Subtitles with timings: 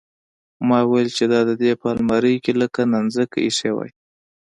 [0.67, 3.91] ما ويل چې دا دې په المارۍ کښې لکه نانځکه ايښې واى.